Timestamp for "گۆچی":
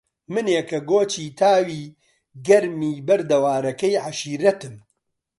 0.89-1.25